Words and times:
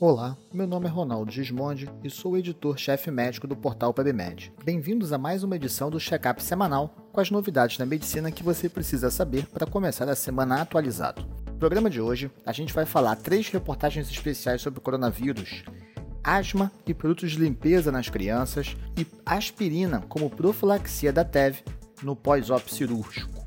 Olá, 0.00 0.36
meu 0.54 0.64
nome 0.64 0.86
é 0.86 0.88
Ronaldo 0.88 1.32
Gismondi 1.32 1.90
e 2.04 2.08
sou 2.08 2.38
editor-chefe 2.38 3.10
médico 3.10 3.48
do 3.48 3.56
portal 3.56 3.92
PebMed. 3.92 4.52
Bem-vindos 4.64 5.12
a 5.12 5.18
mais 5.18 5.42
uma 5.42 5.56
edição 5.56 5.90
do 5.90 5.98
Check-up 5.98 6.40
semanal 6.40 6.94
com 7.12 7.20
as 7.20 7.32
novidades 7.32 7.76
da 7.76 7.84
medicina 7.84 8.30
que 8.30 8.44
você 8.44 8.68
precisa 8.68 9.10
saber 9.10 9.46
para 9.46 9.66
começar 9.66 10.08
a 10.08 10.14
semana 10.14 10.62
atualizado. 10.62 11.26
No 11.46 11.58
programa 11.58 11.90
de 11.90 12.00
hoje, 12.00 12.30
a 12.46 12.52
gente 12.52 12.72
vai 12.72 12.86
falar 12.86 13.16
três 13.16 13.48
reportagens 13.48 14.08
especiais 14.08 14.62
sobre 14.62 14.78
coronavírus, 14.78 15.64
asma 16.22 16.70
e 16.86 16.94
produtos 16.94 17.32
de 17.32 17.38
limpeza 17.38 17.90
nas 17.90 18.08
crianças 18.08 18.76
e 18.96 19.04
aspirina 19.26 20.04
como 20.08 20.30
profilaxia 20.30 21.12
da 21.12 21.24
TEV 21.24 21.64
no 22.04 22.14
pós-op 22.14 22.72
cirúrgico. 22.72 23.37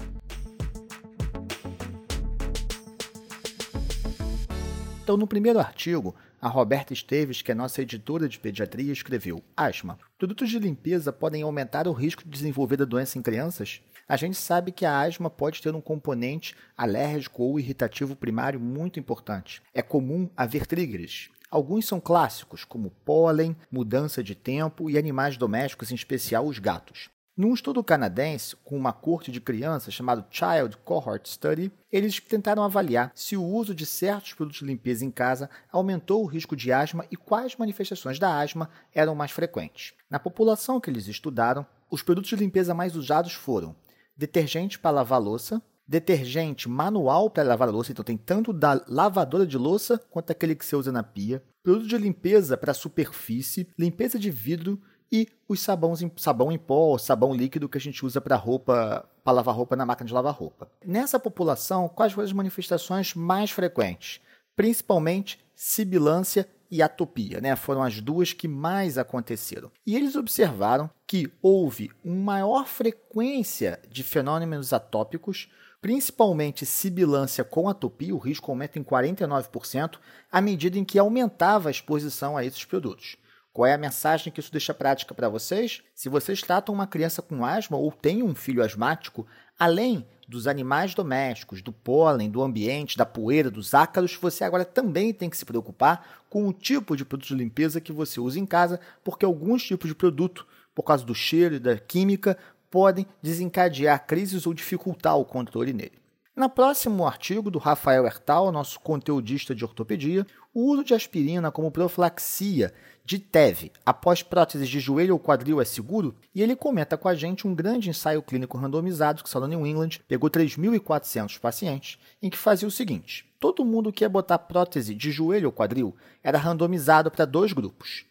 Então, 5.03 5.17
no 5.17 5.25
primeiro 5.25 5.59
artigo, 5.59 6.15
a 6.39 6.47
Roberta 6.47 6.93
Esteves, 6.93 7.41
que 7.41 7.51
é 7.51 7.55
nossa 7.55 7.81
editora 7.81 8.29
de 8.29 8.39
pediatria, 8.39 8.93
escreveu: 8.93 9.43
Asma. 9.57 9.97
Produtos 10.17 10.47
de 10.49 10.59
limpeza 10.59 11.11
podem 11.11 11.41
aumentar 11.41 11.87
o 11.87 11.91
risco 11.91 12.23
de 12.23 12.29
desenvolver 12.29 12.79
a 12.81 12.85
doença 12.85 13.17
em 13.17 13.21
crianças? 13.21 13.81
A 14.07 14.15
gente 14.15 14.37
sabe 14.37 14.71
que 14.71 14.85
a 14.85 14.99
asma 14.99 15.29
pode 15.29 15.59
ter 15.59 15.73
um 15.73 15.81
componente 15.81 16.55
alérgico 16.77 17.43
ou 17.43 17.59
irritativo 17.59 18.15
primário 18.15 18.59
muito 18.59 18.99
importante. 18.99 19.61
É 19.73 19.81
comum 19.81 20.29
haver 20.37 20.67
triggers. 20.67 21.29
Alguns 21.49 21.85
são 21.85 21.99
clássicos, 21.99 22.63
como 22.63 22.91
pólen, 23.03 23.57
mudança 23.71 24.23
de 24.23 24.35
tempo 24.35 24.89
e 24.89 24.97
animais 24.97 25.35
domésticos, 25.35 25.91
em 25.91 25.95
especial 25.95 26.45
os 26.45 26.59
gatos. 26.59 27.09
Num 27.35 27.53
estudo 27.53 27.81
canadense 27.81 28.57
com 28.57 28.75
uma 28.75 28.91
corte 28.91 29.31
de 29.31 29.39
crianças 29.39 29.93
chamado 29.93 30.25
Child 30.29 30.75
Cohort 30.83 31.29
Study, 31.29 31.71
eles 31.89 32.19
tentaram 32.19 32.61
avaliar 32.61 33.09
se 33.15 33.37
o 33.37 33.43
uso 33.43 33.73
de 33.73 33.85
certos 33.85 34.33
produtos 34.33 34.59
de 34.59 34.65
limpeza 34.65 35.05
em 35.05 35.09
casa 35.09 35.49
aumentou 35.71 36.21
o 36.21 36.27
risco 36.27 36.57
de 36.57 36.73
asma 36.73 37.05
e 37.09 37.15
quais 37.15 37.55
manifestações 37.55 38.19
da 38.19 38.37
asma 38.37 38.69
eram 38.93 39.15
mais 39.15 39.31
frequentes. 39.31 39.93
Na 40.09 40.19
população 40.19 40.79
que 40.79 40.89
eles 40.89 41.07
estudaram, 41.07 41.65
os 41.89 42.03
produtos 42.03 42.29
de 42.29 42.35
limpeza 42.35 42.73
mais 42.73 42.97
usados 42.97 43.31
foram 43.31 43.75
detergente 44.15 44.77
para 44.77 44.91
lavar 44.91 45.21
louça, 45.21 45.61
detergente 45.87 46.67
manual 46.67 47.29
para 47.29 47.43
lavar 47.43 47.69
louça, 47.69 47.93
então 47.93 48.03
tem 48.03 48.17
tanto 48.17 48.51
da 48.51 48.83
lavadora 48.89 49.47
de 49.47 49.57
louça 49.57 49.97
quanto 50.09 50.31
aquele 50.31 50.53
que 50.53 50.65
você 50.65 50.75
usa 50.75 50.91
na 50.91 51.01
pia, 51.01 51.41
produto 51.63 51.87
de 51.87 51.97
limpeza 51.97 52.57
para 52.57 52.73
superfície, 52.73 53.69
limpeza 53.79 54.19
de 54.19 54.29
vidro, 54.29 54.81
e 55.11 55.27
os 55.47 55.59
sabões 55.59 56.01
em, 56.01 56.11
sabão 56.15 56.51
em 56.51 56.57
pó, 56.57 56.97
sabão 56.97 57.33
líquido 57.33 57.67
que 57.67 57.77
a 57.77 57.81
gente 57.81 58.05
usa 58.05 58.21
para 58.21 58.35
roupa, 58.35 59.07
para 59.23 59.33
lavar 59.33 59.55
roupa 59.55 59.75
na 59.75 59.85
máquina 59.85 60.07
de 60.07 60.13
lavar 60.13 60.33
roupa. 60.33 60.71
Nessa 60.85 61.19
população, 61.19 61.89
quais 61.89 62.13
foram 62.13 62.25
as 62.25 62.33
manifestações 62.33 63.13
mais 63.13 63.51
frequentes? 63.51 64.21
Principalmente 64.55 65.39
sibilância 65.55 66.47
e 66.71 66.81
atopia, 66.81 67.41
né? 67.41 67.55
Foram 67.57 67.83
as 67.83 67.99
duas 67.99 68.31
que 68.31 68.47
mais 68.47 68.97
aconteceram. 68.97 69.69
E 69.85 69.95
eles 69.95 70.15
observaram 70.15 70.89
que 71.05 71.29
houve 71.41 71.91
uma 72.03 72.31
maior 72.31 72.65
frequência 72.65 73.77
de 73.89 74.03
fenômenos 74.03 74.71
atópicos, 74.71 75.49
principalmente 75.81 76.65
sibilância 76.65 77.43
com 77.43 77.67
atopia, 77.67 78.15
o 78.15 78.17
risco 78.17 78.49
aumenta 78.49 78.79
em 78.79 78.83
49%, 78.83 79.97
à 80.31 80.39
medida 80.39 80.79
em 80.79 80.85
que 80.85 80.97
aumentava 80.97 81.67
a 81.67 81.71
exposição 81.71 82.37
a 82.37 82.45
esses 82.45 82.63
produtos. 82.63 83.17
Qual 83.53 83.65
é 83.65 83.73
a 83.73 83.77
mensagem 83.77 84.31
que 84.31 84.39
isso 84.39 84.51
deixa 84.51 84.73
prática 84.73 85.13
para 85.13 85.27
vocês? 85.27 85.81
Se 85.93 86.07
vocês 86.07 86.41
tratam 86.41 86.73
uma 86.73 86.87
criança 86.87 87.21
com 87.21 87.43
asma 87.43 87.75
ou 87.75 87.91
têm 87.91 88.23
um 88.23 88.33
filho 88.33 88.63
asmático, 88.63 89.27
além 89.59 90.07
dos 90.25 90.47
animais 90.47 90.95
domésticos, 90.95 91.61
do 91.61 91.73
pólen, 91.73 92.29
do 92.29 92.41
ambiente, 92.41 92.97
da 92.97 93.05
poeira, 93.05 93.51
dos 93.51 93.73
ácaros, 93.73 94.15
você 94.15 94.45
agora 94.45 94.63
também 94.63 95.13
tem 95.13 95.29
que 95.29 95.35
se 95.35 95.43
preocupar 95.43 96.23
com 96.29 96.47
o 96.47 96.53
tipo 96.53 96.95
de 96.95 97.03
produto 97.03 97.27
de 97.27 97.35
limpeza 97.35 97.81
que 97.81 97.91
você 97.91 98.21
usa 98.21 98.39
em 98.39 98.45
casa, 98.45 98.79
porque 99.03 99.25
alguns 99.25 99.63
tipos 99.63 99.89
de 99.89 99.95
produto, 99.95 100.47
por 100.73 100.83
causa 100.83 101.03
do 101.03 101.13
cheiro 101.13 101.55
e 101.55 101.59
da 101.59 101.77
química, 101.77 102.37
podem 102.69 103.05
desencadear 103.21 104.07
crises 104.07 104.47
ou 104.47 104.53
dificultar 104.53 105.17
o 105.17 105.25
controle 105.25 105.73
nele. 105.73 106.00
No 106.41 106.49
próximo 106.49 107.05
artigo 107.05 107.51
do 107.51 107.59
Rafael 107.59 108.03
Hertal, 108.03 108.51
nosso 108.51 108.79
conteudista 108.79 109.53
de 109.53 109.63
ortopedia, 109.63 110.25
o 110.51 110.71
uso 110.71 110.83
de 110.83 110.95
aspirina 110.95 111.51
como 111.51 111.69
profilaxia 111.69 112.73
de 113.05 113.19
TEV 113.19 113.71
após 113.85 114.23
próteses 114.23 114.67
de 114.67 114.79
joelho 114.79 115.13
ou 115.13 115.19
quadril 115.19 115.61
é 115.61 115.65
seguro? 115.65 116.15
E 116.33 116.41
ele 116.41 116.55
comenta 116.55 116.97
com 116.97 117.07
a 117.07 117.13
gente 117.13 117.47
um 117.47 117.53
grande 117.53 117.91
ensaio 117.91 118.23
clínico 118.23 118.57
randomizado 118.57 119.21
que 119.21 119.29
saiu 119.29 119.41
no 119.41 119.49
New 119.49 119.67
England, 119.67 120.01
pegou 120.07 120.31
3.400 120.31 121.39
pacientes, 121.39 121.99
em 122.19 122.27
que 122.27 122.39
fazia 122.39 122.67
o 122.67 122.71
seguinte: 122.71 123.31
todo 123.39 123.63
mundo 123.63 123.93
que 123.93 124.03
ia 124.03 124.09
botar 124.09 124.39
prótese 124.39 124.95
de 124.95 125.11
joelho 125.11 125.45
ou 125.45 125.53
quadril 125.53 125.95
era 126.23 126.39
randomizado 126.39 127.11
para 127.11 127.25
dois 127.25 127.53
grupos. 127.53 128.03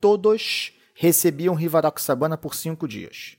Todos 0.00 0.72
recebiam 0.92 1.54
rivaroxabana 1.54 2.36
por 2.36 2.56
cinco 2.56 2.88
dias. 2.88 3.36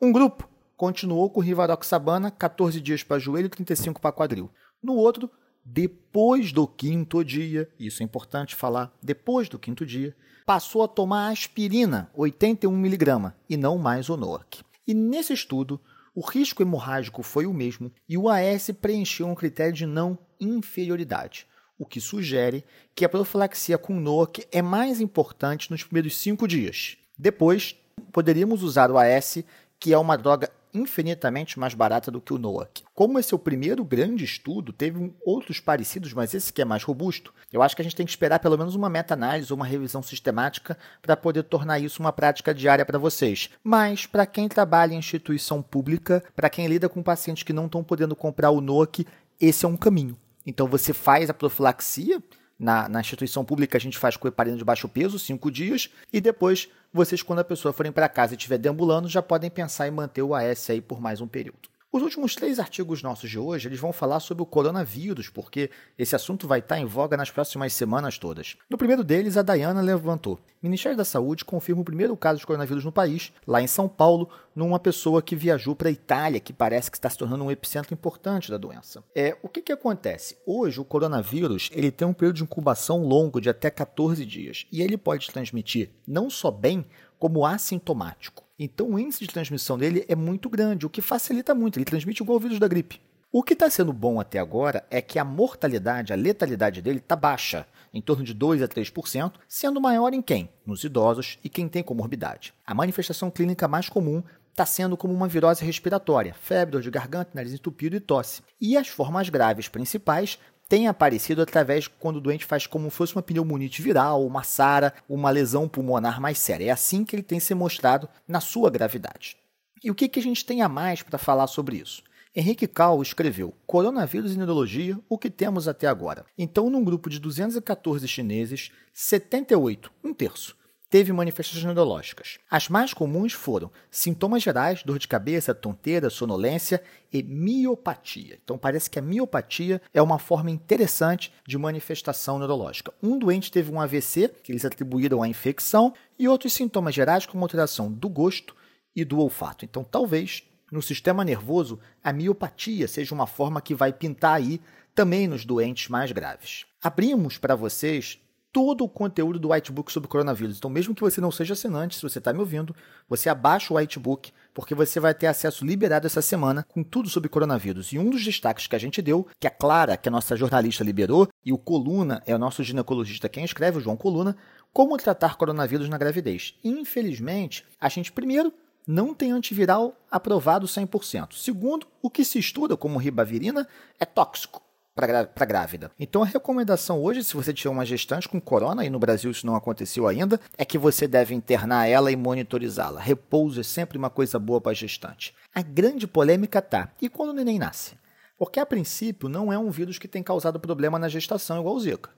Um 0.00 0.12
grupo 0.12 0.48
continuou 0.78 1.28
com 1.28 1.40
Rivaroxabana, 1.40 2.30
14 2.30 2.80
dias 2.80 3.02
para 3.02 3.18
joelho 3.18 3.46
e 3.46 3.50
35 3.50 4.00
para 4.00 4.12
quadril. 4.12 4.48
No 4.80 4.94
outro, 4.94 5.28
depois 5.64 6.52
do 6.52 6.68
quinto 6.68 7.22
dia, 7.24 7.68
isso 7.80 8.00
é 8.00 8.04
importante 8.04 8.54
falar, 8.54 8.96
depois 9.02 9.48
do 9.48 9.58
quinto 9.58 9.84
dia, 9.84 10.16
passou 10.46 10.84
a 10.84 10.88
tomar 10.88 11.30
aspirina, 11.30 12.08
81mg, 12.16 13.34
e 13.50 13.56
não 13.56 13.76
mais 13.76 14.08
o 14.08 14.16
NOAC. 14.16 14.60
E 14.86 14.94
nesse 14.94 15.32
estudo, 15.32 15.80
o 16.14 16.20
risco 16.20 16.62
hemorrágico 16.62 17.24
foi 17.24 17.44
o 17.44 17.52
mesmo 17.52 17.90
e 18.08 18.16
o 18.16 18.28
AS 18.28 18.70
preencheu 18.80 19.26
um 19.26 19.34
critério 19.34 19.72
de 19.72 19.84
não 19.84 20.16
inferioridade, 20.40 21.44
o 21.76 21.84
que 21.84 22.00
sugere 22.00 22.64
que 22.94 23.04
a 23.04 23.08
profilaxia 23.08 23.76
com 23.76 23.98
NOAC 23.98 24.46
é 24.52 24.62
mais 24.62 25.00
importante 25.00 25.72
nos 25.72 25.82
primeiros 25.82 26.16
cinco 26.16 26.46
dias. 26.46 26.96
Depois, 27.18 27.74
poderíamos 28.12 28.62
usar 28.62 28.92
o 28.92 28.96
AS, 28.96 29.42
que 29.80 29.92
é 29.92 29.98
uma 29.98 30.16
droga 30.16 30.50
infinitamente 30.78 31.58
mais 31.58 31.74
barata 31.74 32.10
do 32.10 32.20
que 32.20 32.32
o 32.32 32.38
NOAC. 32.38 32.82
Como 32.94 33.18
esse 33.18 33.34
é 33.34 33.36
o 33.36 33.38
primeiro 33.38 33.84
grande 33.84 34.24
estudo, 34.24 34.72
teve 34.72 35.12
outros 35.24 35.60
parecidos, 35.60 36.12
mas 36.12 36.34
esse 36.34 36.52
que 36.52 36.62
é 36.62 36.64
mais 36.64 36.82
robusto, 36.82 37.32
eu 37.52 37.62
acho 37.62 37.74
que 37.74 37.82
a 37.82 37.84
gente 37.84 37.96
tem 37.96 38.06
que 38.06 38.12
esperar 38.12 38.38
pelo 38.38 38.56
menos 38.56 38.74
uma 38.74 38.88
meta-análise 38.88 39.52
ou 39.52 39.56
uma 39.56 39.66
revisão 39.66 40.02
sistemática 40.02 40.76
para 41.02 41.16
poder 41.16 41.42
tornar 41.44 41.78
isso 41.78 42.00
uma 42.00 42.12
prática 42.12 42.54
diária 42.54 42.84
para 42.84 42.98
vocês. 42.98 43.50
Mas, 43.62 44.06
para 44.06 44.26
quem 44.26 44.48
trabalha 44.48 44.94
em 44.94 44.98
instituição 44.98 45.62
pública, 45.62 46.22
para 46.34 46.50
quem 46.50 46.66
lida 46.66 46.88
com 46.88 47.02
pacientes 47.02 47.42
que 47.42 47.52
não 47.52 47.66
estão 47.66 47.82
podendo 47.82 48.14
comprar 48.16 48.50
o 48.50 48.60
NOAC, 48.60 49.06
esse 49.40 49.64
é 49.64 49.68
um 49.68 49.76
caminho. 49.76 50.16
Então 50.48 50.66
você 50.66 50.94
faz 50.94 51.28
a 51.28 51.34
profilaxia, 51.34 52.22
na, 52.58 52.88
na, 52.88 53.00
instituição 53.00 53.44
pública 53.44 53.78
a 53.78 53.80
gente 53.80 53.98
faz 53.98 54.16
com 54.16 54.26
heparina 54.26 54.56
de 54.56 54.64
baixo 54.64 54.88
peso, 54.88 55.18
cinco 55.18 55.50
dias, 55.50 55.90
e 56.12 56.20
depois 56.20 56.68
vocês, 56.92 57.22
quando 57.22 57.38
a 57.38 57.44
pessoa 57.44 57.72
forem 57.72 57.92
para 57.92 58.08
casa 58.08 58.34
e 58.34 58.36
estiver 58.36 58.58
deambulando, 58.58 59.08
já 59.08 59.22
podem 59.22 59.50
pensar 59.50 59.86
em 59.86 59.92
manter 59.92 60.22
o 60.22 60.34
AS 60.34 60.70
aí 60.70 60.80
por 60.80 61.00
mais 61.00 61.20
um 61.20 61.28
período. 61.28 61.68
Os 61.98 62.04
últimos 62.04 62.36
três 62.36 62.60
artigos 62.60 63.02
nossos 63.02 63.28
de 63.28 63.40
hoje, 63.40 63.66
eles 63.66 63.80
vão 63.80 63.92
falar 63.92 64.20
sobre 64.20 64.40
o 64.40 64.46
coronavírus, 64.46 65.28
porque 65.28 65.68
esse 65.98 66.14
assunto 66.14 66.46
vai 66.46 66.60
estar 66.60 66.78
em 66.78 66.84
voga 66.84 67.16
nas 67.16 67.28
próximas 67.28 67.72
semanas 67.72 68.18
todas. 68.18 68.56
No 68.70 68.78
primeiro 68.78 69.02
deles, 69.02 69.36
a 69.36 69.42
Dayana 69.42 69.80
levantou. 69.80 70.34
O 70.34 70.38
Ministério 70.62 70.96
da 70.96 71.04
Saúde 71.04 71.44
confirma 71.44 71.82
o 71.82 71.84
primeiro 71.84 72.16
caso 72.16 72.38
de 72.38 72.46
coronavírus 72.46 72.84
no 72.84 72.92
país, 72.92 73.32
lá 73.44 73.60
em 73.60 73.66
São 73.66 73.88
Paulo, 73.88 74.28
numa 74.54 74.78
pessoa 74.78 75.20
que 75.20 75.34
viajou 75.34 75.74
para 75.74 75.88
a 75.88 75.92
Itália, 75.92 76.38
que 76.38 76.52
parece 76.52 76.88
que 76.88 76.96
está 76.96 77.10
se 77.10 77.18
tornando 77.18 77.42
um 77.42 77.50
epicentro 77.50 77.92
importante 77.92 78.48
da 78.48 78.56
doença. 78.56 79.02
É, 79.12 79.36
o 79.42 79.48
que, 79.48 79.60
que 79.60 79.72
acontece? 79.72 80.36
Hoje, 80.46 80.80
o 80.80 80.84
coronavírus 80.84 81.68
ele 81.72 81.90
tem 81.90 82.06
um 82.06 82.12
período 82.12 82.36
de 82.36 82.42
incubação 82.44 83.04
longo 83.04 83.40
de 83.40 83.50
até 83.50 83.70
14 83.70 84.24
dias, 84.24 84.66
e 84.70 84.82
ele 84.82 84.96
pode 84.96 85.28
transmitir 85.28 85.90
não 86.06 86.30
só 86.30 86.50
bem, 86.50 86.86
como 87.18 87.44
assintomático. 87.44 88.44
Então 88.58 88.90
o 88.90 88.98
índice 88.98 89.20
de 89.20 89.28
transmissão 89.28 89.78
dele 89.78 90.04
é 90.08 90.16
muito 90.16 90.48
grande, 90.48 90.86
o 90.86 90.90
que 90.90 91.00
facilita 91.00 91.54
muito, 91.54 91.78
ele 91.78 91.84
transmite 91.84 92.22
igual 92.22 92.36
o 92.36 92.40
vírus 92.40 92.58
da 92.58 92.68
gripe. 92.68 93.00
O 93.30 93.42
que 93.42 93.52
está 93.52 93.68
sendo 93.68 93.92
bom 93.92 94.18
até 94.18 94.38
agora 94.38 94.86
é 94.90 95.02
que 95.02 95.18
a 95.18 95.24
mortalidade, 95.24 96.14
a 96.14 96.16
letalidade 96.16 96.80
dele 96.80 96.98
está 96.98 97.14
baixa, 97.14 97.66
em 97.92 98.00
torno 98.00 98.24
de 98.24 98.32
2 98.32 98.62
a 98.62 98.68
3%, 98.68 99.32
sendo 99.46 99.80
maior 99.80 100.14
em 100.14 100.22
quem? 100.22 100.48
Nos 100.64 100.82
idosos 100.82 101.38
e 101.44 101.48
quem 101.48 101.68
tem 101.68 101.82
comorbidade. 101.82 102.54
A 102.66 102.74
manifestação 102.74 103.30
clínica 103.30 103.68
mais 103.68 103.88
comum 103.88 104.22
está 104.50 104.64
sendo 104.64 104.96
como 104.96 105.12
uma 105.12 105.28
virose 105.28 105.64
respiratória, 105.64 106.34
febre, 106.34 106.72
dor 106.72 106.82
de 106.82 106.90
garganta, 106.90 107.30
nariz 107.34 107.52
entupido 107.52 107.96
e 107.96 108.00
tosse. 108.00 108.42
E 108.60 108.76
as 108.76 108.88
formas 108.88 109.28
graves 109.28 109.68
principais 109.68 110.38
tem 110.68 110.86
aparecido 110.86 111.40
através 111.40 111.88
quando 111.88 112.16
o 112.16 112.20
doente 112.20 112.44
faz 112.44 112.66
como 112.66 112.90
fosse 112.90 113.16
uma 113.16 113.22
pneumonite 113.22 113.80
viral, 113.80 114.26
uma 114.26 114.42
SARA, 114.42 114.92
uma 115.08 115.30
lesão 115.30 115.66
pulmonar 115.66 116.20
mais 116.20 116.38
séria. 116.38 116.66
É 116.66 116.70
assim 116.70 117.04
que 117.04 117.16
ele 117.16 117.22
tem 117.22 117.40
se 117.40 117.54
mostrado 117.54 118.08
na 118.26 118.40
sua 118.40 118.70
gravidade. 118.70 119.36
E 119.82 119.90
o 119.90 119.94
que, 119.94 120.08
que 120.08 120.20
a 120.20 120.22
gente 120.22 120.44
tem 120.44 120.60
a 120.60 120.68
mais 120.68 121.02
para 121.02 121.18
falar 121.18 121.46
sobre 121.46 121.76
isso? 121.76 122.02
Henrique 122.36 122.66
Cal 122.66 123.00
escreveu 123.00 123.54
Coronavírus 123.66 124.34
e 124.34 124.36
Neurologia, 124.36 124.98
o 125.08 125.16
que 125.16 125.30
temos 125.30 125.66
até 125.66 125.86
agora. 125.86 126.26
Então, 126.36 126.68
num 126.68 126.84
grupo 126.84 127.08
de 127.08 127.18
214 127.18 128.06
chineses, 128.06 128.70
78, 128.92 129.90
um 130.04 130.12
terço, 130.12 130.54
teve 130.90 131.12
manifestações 131.12 131.64
neurológicas. 131.64 132.38
As 132.50 132.68
mais 132.68 132.94
comuns 132.94 133.32
foram 133.32 133.70
sintomas 133.90 134.42
gerais, 134.42 134.82
dor 134.82 134.98
de 134.98 135.06
cabeça, 135.06 135.54
tonteira, 135.54 136.08
sonolência 136.08 136.82
e 137.12 137.22
miopatia. 137.22 138.38
Então 138.42 138.56
parece 138.56 138.88
que 138.88 138.98
a 138.98 139.02
miopatia 139.02 139.82
é 139.92 140.00
uma 140.00 140.18
forma 140.18 140.50
interessante 140.50 141.32
de 141.46 141.58
manifestação 141.58 142.38
neurológica. 142.38 142.92
Um 143.02 143.18
doente 143.18 143.52
teve 143.52 143.70
um 143.70 143.80
AVC, 143.80 144.28
que 144.42 144.52
eles 144.52 144.64
atribuíram 144.64 145.22
à 145.22 145.28
infecção, 145.28 145.92
e 146.18 146.26
outros 146.26 146.52
sintomas 146.52 146.94
gerais 146.94 147.26
como 147.26 147.44
alteração 147.44 147.92
do 147.92 148.08
gosto 148.08 148.56
e 148.94 149.04
do 149.04 149.18
olfato. 149.18 149.64
Então 149.64 149.84
talvez 149.84 150.42
no 150.72 150.82
sistema 150.82 151.24
nervoso 151.24 151.78
a 152.02 152.12
miopatia 152.12 152.88
seja 152.88 153.14
uma 153.14 153.26
forma 153.26 153.60
que 153.60 153.74
vai 153.74 153.92
pintar 153.92 154.34
aí 154.34 154.60
também 154.94 155.28
nos 155.28 155.44
doentes 155.44 155.88
mais 155.88 156.10
graves. 156.10 156.66
Abrimos 156.82 157.38
para 157.38 157.54
vocês 157.54 158.18
todo 158.52 158.84
o 158.84 158.88
conteúdo 158.88 159.38
do 159.38 159.50
Whitebook 159.50 159.92
sobre 159.92 160.08
coronavírus. 160.08 160.58
Então, 160.58 160.70
mesmo 160.70 160.94
que 160.94 161.00
você 161.00 161.20
não 161.20 161.30
seja 161.30 161.52
assinante, 161.52 161.96
se 161.96 162.02
você 162.02 162.18
está 162.18 162.32
me 162.32 162.40
ouvindo, 162.40 162.74
você 163.08 163.28
abaixa 163.28 163.72
o 163.72 163.76
Whitebook, 163.76 164.32
porque 164.54 164.74
você 164.74 164.98
vai 164.98 165.14
ter 165.14 165.26
acesso 165.26 165.64
liberado 165.64 166.06
essa 166.06 166.22
semana 166.22 166.64
com 166.68 166.82
tudo 166.82 167.08
sobre 167.08 167.28
coronavírus. 167.28 167.92
E 167.92 167.98
um 167.98 168.10
dos 168.10 168.24
destaques 168.24 168.66
que 168.66 168.76
a 168.76 168.78
gente 168.78 169.02
deu, 169.02 169.26
que 169.38 169.46
a 169.46 169.50
Clara, 169.50 169.96
que 169.96 170.08
é 170.08 170.10
a 170.10 170.12
nossa 170.12 170.36
jornalista, 170.36 170.82
liberou, 170.82 171.28
e 171.44 171.52
o 171.52 171.58
Coluna 171.58 172.22
é 172.26 172.34
o 172.34 172.38
nosso 172.38 172.62
ginecologista 172.62 173.28
quem 173.28 173.44
escreve, 173.44 173.78
o 173.78 173.80
João 173.80 173.96
Coluna, 173.96 174.36
como 174.72 174.96
tratar 174.96 175.36
coronavírus 175.36 175.88
na 175.88 175.98
gravidez. 175.98 176.54
Infelizmente, 176.64 177.66
a 177.80 177.88
gente 177.88 178.12
primeiro 178.12 178.52
não 178.86 179.14
tem 179.14 179.32
antiviral 179.32 179.94
aprovado 180.10 180.66
100%. 180.66 181.34
Segundo, 181.34 181.86
o 182.00 182.08
que 182.08 182.24
se 182.24 182.38
estuda 182.38 182.76
como 182.76 182.98
ribavirina 182.98 183.68
é 184.00 184.06
tóxico 184.06 184.62
para 184.98 185.46
grávida. 185.46 185.90
Então 185.98 186.22
a 186.22 186.26
recomendação 186.26 187.00
hoje, 187.00 187.22
se 187.22 187.34
você 187.34 187.52
tiver 187.52 187.70
uma 187.70 187.86
gestante 187.86 188.28
com 188.28 188.40
corona, 188.40 188.84
e 188.84 188.90
no 188.90 188.98
Brasil 188.98 189.30
isso 189.30 189.46
não 189.46 189.54
aconteceu 189.54 190.08
ainda, 190.08 190.40
é 190.56 190.64
que 190.64 190.76
você 190.76 191.06
deve 191.06 191.34
internar 191.34 191.88
ela 191.88 192.10
e 192.10 192.16
monitorizá-la. 192.16 193.00
Repouso 193.00 193.60
é 193.60 193.62
sempre 193.62 193.96
uma 193.96 194.10
coisa 194.10 194.38
boa 194.38 194.60
para 194.60 194.72
a 194.72 194.74
gestante. 194.74 195.34
A 195.54 195.62
grande 195.62 196.06
polêmica 196.06 196.60
tá, 196.60 196.90
e 197.00 197.08
quando 197.08 197.30
o 197.30 197.32
neném 197.32 197.58
nasce? 197.58 197.96
Porque 198.36 198.60
a 198.60 198.66
princípio 198.66 199.28
não 199.28 199.52
é 199.52 199.58
um 199.58 199.70
vírus 199.70 199.98
que 199.98 200.08
tem 200.08 200.22
causado 200.22 200.60
problema 200.60 200.98
na 200.98 201.08
gestação 201.08 201.60
igual 201.60 201.76
o 201.76 201.80
Zika. 201.80 202.10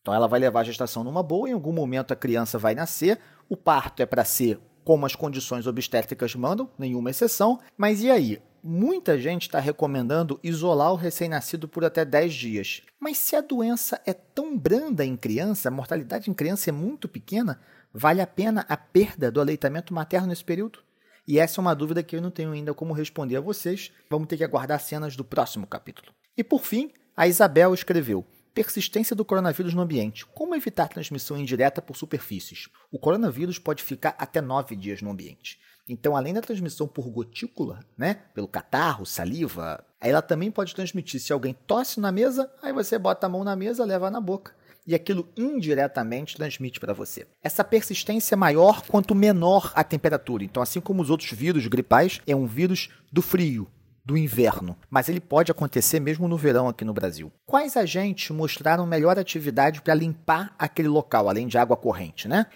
Então 0.00 0.14
ela 0.14 0.26
vai 0.26 0.40
levar 0.40 0.60
a 0.60 0.64
gestação 0.64 1.04
numa 1.04 1.22
boa, 1.22 1.48
em 1.48 1.52
algum 1.52 1.72
momento 1.72 2.12
a 2.12 2.16
criança 2.16 2.58
vai 2.58 2.74
nascer, 2.74 3.18
o 3.48 3.56
parto 3.56 4.00
é 4.00 4.06
para 4.06 4.24
ser 4.24 4.58
como 4.84 5.04
as 5.04 5.14
condições 5.14 5.66
obstétricas 5.66 6.34
mandam, 6.34 6.70
nenhuma 6.78 7.10
exceção, 7.10 7.60
mas 7.76 8.02
e 8.02 8.10
aí? 8.10 8.40
Muita 8.62 9.18
gente 9.18 9.42
está 9.42 9.60
recomendando 9.60 10.40
isolar 10.42 10.92
o 10.92 10.96
recém-nascido 10.96 11.68
por 11.68 11.84
até 11.84 12.04
10 12.04 12.34
dias. 12.34 12.82
Mas 12.98 13.16
se 13.18 13.36
a 13.36 13.40
doença 13.40 14.00
é 14.04 14.12
tão 14.12 14.58
branda 14.58 15.04
em 15.04 15.16
criança, 15.16 15.68
a 15.68 15.72
mortalidade 15.72 16.30
em 16.30 16.34
criança 16.34 16.70
é 16.70 16.72
muito 16.72 17.08
pequena, 17.08 17.60
vale 17.92 18.20
a 18.20 18.26
pena 18.26 18.66
a 18.68 18.76
perda 18.76 19.30
do 19.30 19.40
aleitamento 19.40 19.94
materno 19.94 20.28
nesse 20.28 20.44
período? 20.44 20.80
E 21.26 21.38
essa 21.38 21.60
é 21.60 21.62
uma 21.62 21.74
dúvida 21.74 22.02
que 22.02 22.16
eu 22.16 22.22
não 22.22 22.30
tenho 22.30 22.52
ainda 22.52 22.72
como 22.72 22.94
responder 22.94 23.36
a 23.36 23.40
vocês. 23.40 23.92
Vamos 24.08 24.28
ter 24.28 24.38
que 24.38 24.44
aguardar 24.44 24.80
cenas 24.80 25.14
do 25.14 25.24
próximo 25.24 25.66
capítulo. 25.66 26.10
E 26.36 26.42
por 26.42 26.62
fim, 26.62 26.90
a 27.14 27.28
Isabel 27.28 27.74
escreveu: 27.74 28.24
Persistência 28.58 29.14
do 29.14 29.24
coronavírus 29.24 29.72
no 29.72 29.82
ambiente. 29.82 30.26
Como 30.26 30.52
evitar 30.52 30.88
transmissão 30.88 31.38
indireta 31.38 31.80
por 31.80 31.96
superfícies? 31.96 32.68
O 32.90 32.98
coronavírus 32.98 33.56
pode 33.56 33.84
ficar 33.84 34.16
até 34.18 34.40
nove 34.40 34.74
dias 34.74 35.00
no 35.00 35.12
ambiente. 35.12 35.60
Então, 35.88 36.16
além 36.16 36.34
da 36.34 36.40
transmissão 36.40 36.88
por 36.88 37.08
gotícula, 37.08 37.78
né, 37.96 38.14
pelo 38.34 38.48
catarro, 38.48 39.06
saliva, 39.06 39.86
ela 40.00 40.20
também 40.20 40.50
pode 40.50 40.74
transmitir. 40.74 41.20
Se 41.20 41.32
alguém 41.32 41.54
tosse 41.68 42.00
na 42.00 42.10
mesa, 42.10 42.52
aí 42.60 42.72
você 42.72 42.98
bota 42.98 43.28
a 43.28 43.30
mão 43.30 43.44
na 43.44 43.54
mesa, 43.54 43.84
leva 43.84 44.10
na 44.10 44.20
boca. 44.20 44.52
E 44.84 44.92
aquilo 44.92 45.28
indiretamente 45.36 46.34
transmite 46.34 46.80
para 46.80 46.92
você. 46.92 47.28
Essa 47.40 47.62
persistência 47.62 48.34
é 48.34 48.36
maior 48.36 48.82
quanto 48.88 49.14
menor 49.14 49.70
a 49.76 49.84
temperatura. 49.84 50.42
Então, 50.42 50.60
assim 50.60 50.80
como 50.80 51.00
os 51.00 51.10
outros 51.10 51.30
vírus 51.30 51.64
gripais, 51.68 52.20
é 52.26 52.34
um 52.34 52.44
vírus 52.44 52.88
do 53.12 53.22
frio, 53.22 53.70
do 54.08 54.16
inverno, 54.16 54.74
mas 54.88 55.10
ele 55.10 55.20
pode 55.20 55.52
acontecer 55.52 56.00
mesmo 56.00 56.26
no 56.26 56.38
verão 56.38 56.66
aqui 56.66 56.82
no 56.82 56.94
Brasil. 56.94 57.30
Quais 57.44 57.76
agentes 57.76 58.34
mostraram 58.34 58.86
melhor 58.86 59.18
atividade 59.18 59.82
para 59.82 59.92
limpar 59.92 60.54
aquele 60.58 60.88
local, 60.88 61.28
além 61.28 61.46
de 61.46 61.58
água 61.58 61.76
corrente, 61.76 62.26
né? 62.26 62.46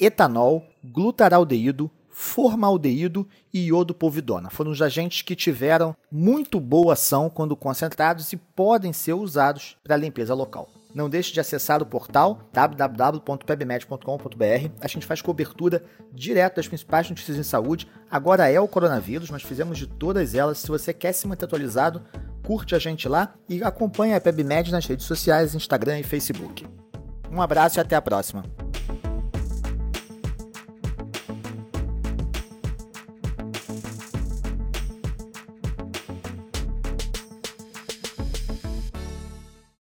Etanol, 0.00 0.66
glutaraldeído, 0.82 1.90
formaldeído 2.08 3.28
e 3.52 3.66
iodopovidona. 3.66 4.48
Foram 4.48 4.70
os 4.70 4.80
agentes 4.80 5.20
que 5.20 5.36
tiveram 5.36 5.94
muito 6.10 6.58
boa 6.58 6.94
ação 6.94 7.28
quando 7.28 7.54
concentrados 7.54 8.32
e 8.32 8.38
podem 8.38 8.94
ser 8.94 9.12
usados 9.12 9.76
para 9.84 9.98
limpeza 9.98 10.32
local. 10.32 10.70
Não 10.94 11.08
deixe 11.08 11.32
de 11.32 11.40
acessar 11.40 11.82
o 11.82 11.86
portal 11.86 12.50
www.pebmed.com.br. 12.52 14.70
A 14.80 14.88
gente 14.88 15.06
faz 15.06 15.22
cobertura 15.22 15.82
direto 16.12 16.56
das 16.56 16.68
principais 16.68 17.08
notícias 17.08 17.38
em 17.38 17.42
saúde. 17.42 17.88
Agora 18.10 18.50
é 18.50 18.60
o 18.60 18.68
coronavírus, 18.68 19.30
mas 19.30 19.42
fizemos 19.42 19.78
de 19.78 19.86
todas 19.86 20.34
elas. 20.34 20.58
Se 20.58 20.68
você 20.68 20.92
quer 20.92 21.12
se 21.12 21.26
manter 21.26 21.46
atualizado, 21.46 22.02
curte 22.44 22.74
a 22.74 22.78
gente 22.78 23.08
lá 23.08 23.32
e 23.48 23.62
acompanhe 23.62 24.14
a 24.14 24.20
PebMed 24.20 24.70
nas 24.70 24.84
redes 24.86 25.06
sociais, 25.06 25.54
Instagram 25.54 26.00
e 26.00 26.02
Facebook. 26.02 26.66
Um 27.30 27.40
abraço 27.40 27.78
e 27.78 27.80
até 27.80 27.96
a 27.96 28.02
próxima. 28.02 28.44